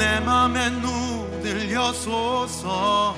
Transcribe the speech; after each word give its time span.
내 0.00 0.18
맘에 0.20 0.70
눈을 0.70 1.74
여소서. 1.74 3.14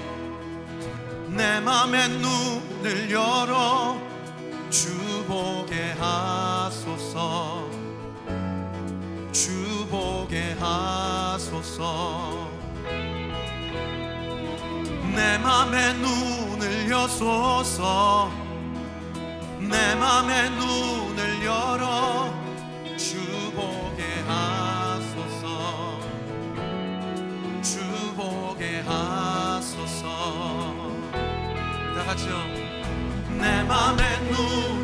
내 1.29 1.61
맘에 1.61 2.09
눈을 2.09 3.09
열어 3.09 3.97
주보게 4.69 5.93
하소서. 5.93 7.71
주보게 9.31 10.57
하소서. 10.59 12.51
내 15.15 15.39
맘에 15.39 15.93
눈을 15.93 16.91
여소서. 16.91 18.29
내 19.61 19.95
맘에 19.95 20.49
눈을 20.51 21.45
열어 21.45 22.42
하소서. 28.87 30.09
다 31.95 32.05
같이요. 32.05 32.35
내 33.39 33.63
맘에 33.63 34.19
눈 34.31 34.82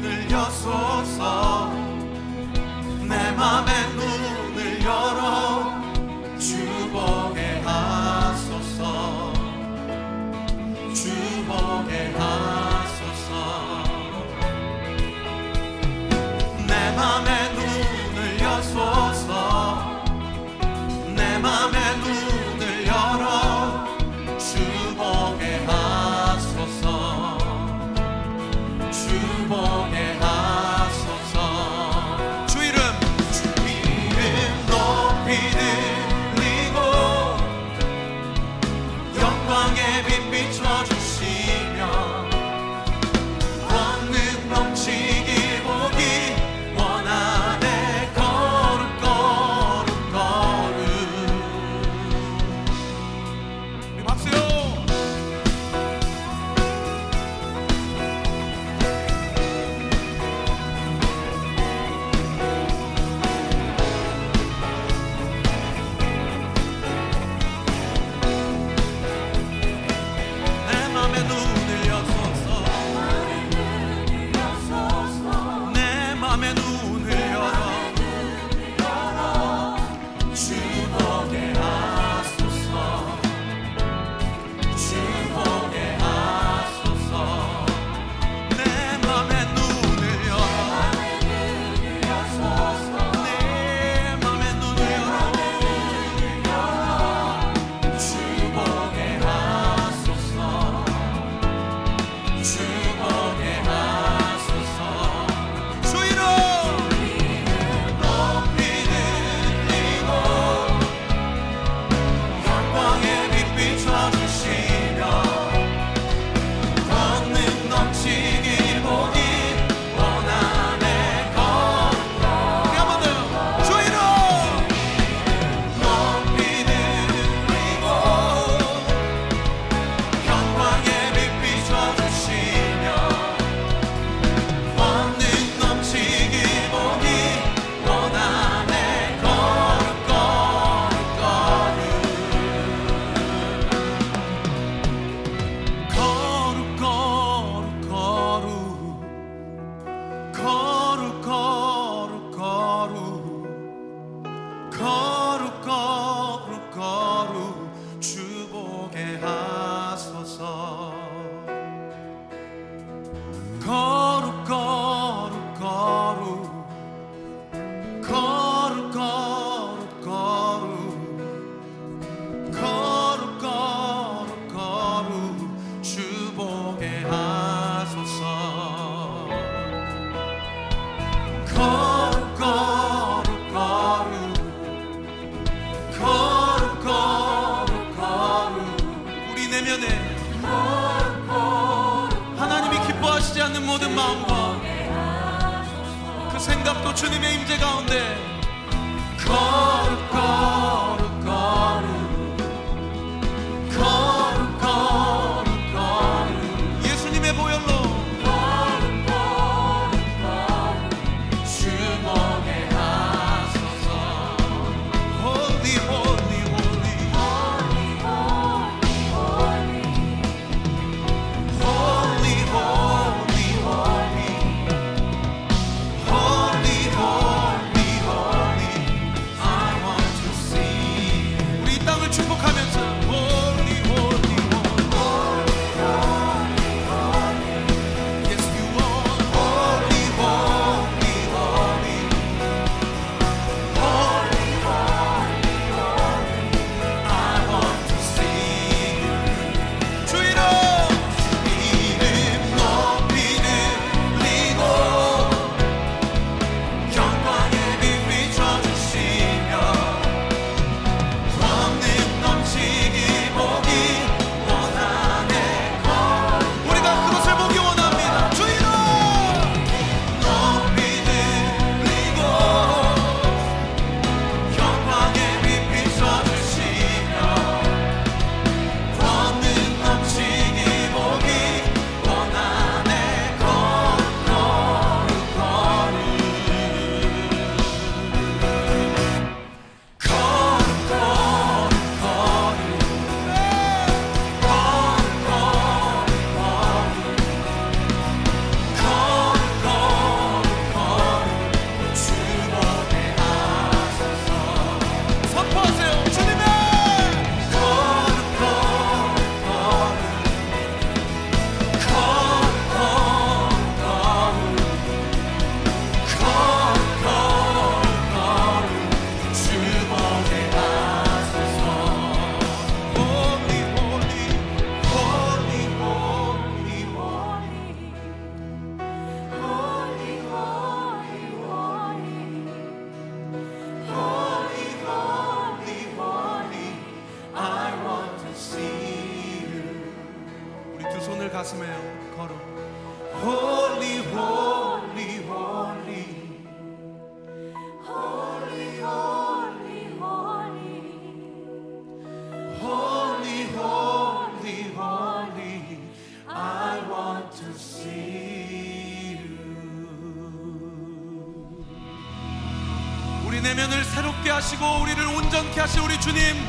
우리 363.38 363.44
내면을 363.44 363.84
새롭게 363.84 364.30
하시고 364.30 364.80
우리를 364.82 365.06
온전케 365.06 365.60
하실 365.60 365.80
우리 365.82 366.00
주님. 366.00 366.44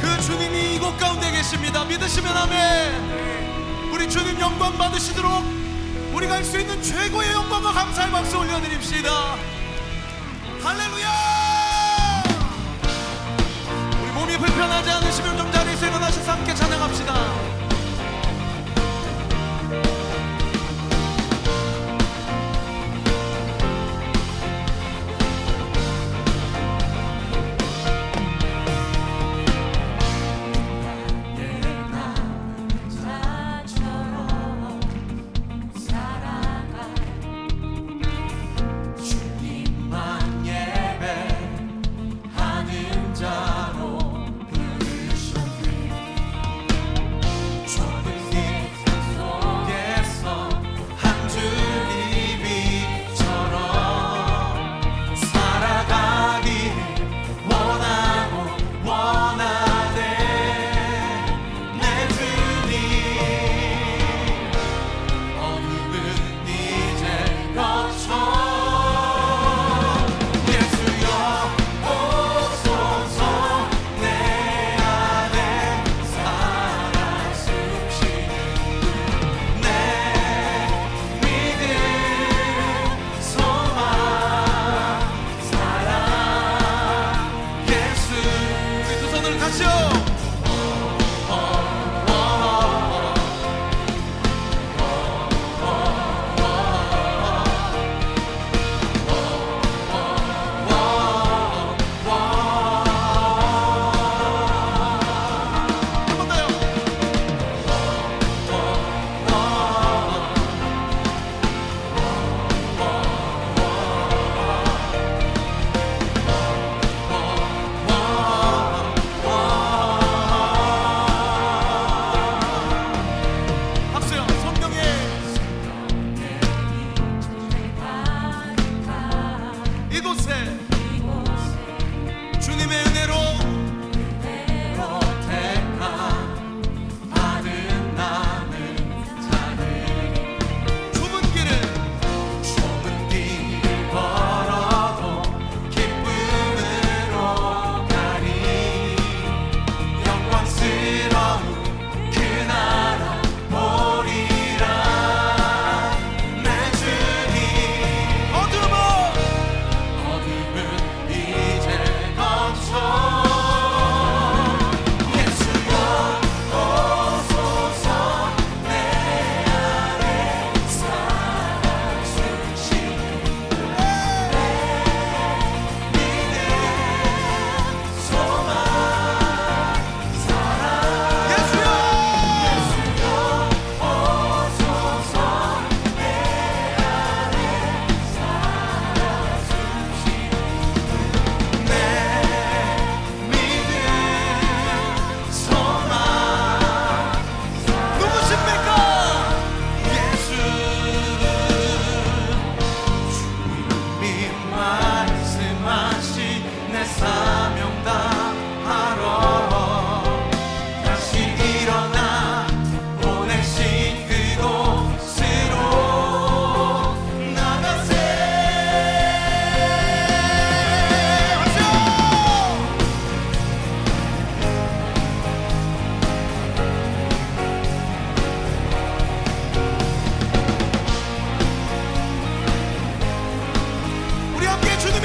그 0.00 0.22
주님이 0.22 0.76
이곳 0.76 0.96
가운데 0.96 1.28
계십니다. 1.32 1.84
믿으시면 1.86 2.36
아멘. 2.36 3.90
우리 3.92 4.08
주님 4.08 4.38
영광 4.38 4.78
받으시도록 4.78 5.44
우리가 6.12 6.34
할 6.34 6.44
수 6.44 6.56
있는 6.56 6.80
최고의 6.80 7.32
영광과 7.32 7.72
감사의 7.72 8.12
박수 8.12 8.38
올려드립시다. 8.38 9.10
할렐루야! 10.62 12.22
우리 14.02 14.12
몸이 14.12 14.38
불편하지 14.38 14.88
않으시면 14.88 15.36
좀 15.36 15.50
자리에서 15.50 15.86
일어나셔서 15.86 16.30
함께 16.30 16.54
찬양합시다 16.54 17.59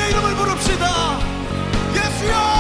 이름을 0.10 0.36
부릅시다. 0.36 1.20
예수여! 1.96 2.55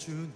준 0.00 0.32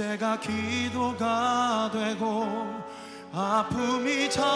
문제가 0.00 0.40
기도가 0.40 1.90
되고 1.92 2.46
아픔이 3.34 4.30
자랑되어 4.30 4.54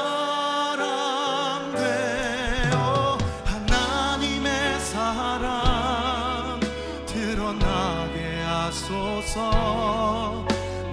하나님의 3.44 4.80
사랑 4.80 6.58
드러나게 7.04 8.40
하소서. 8.40 10.46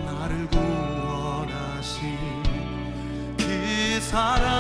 나를 0.06 0.50
구원하신 0.50 2.18
그 3.38 4.02
사랑 4.02 4.51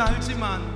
알지만 0.00 0.75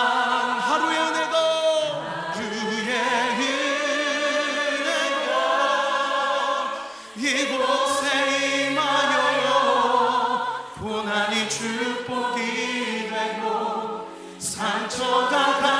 축복이 12.21 13.09
되고 13.09 14.07
상처가 14.37 15.70